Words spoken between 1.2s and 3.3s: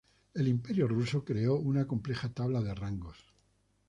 creó una compleja tabla de rangos.